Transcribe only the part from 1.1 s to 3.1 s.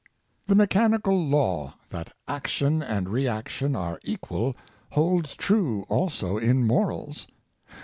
law, that action and